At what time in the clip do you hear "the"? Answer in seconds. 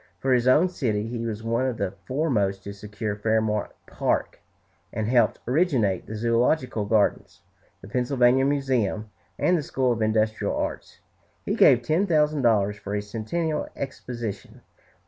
1.77-1.91, 6.07-6.13, 7.81-7.87, 9.55-9.61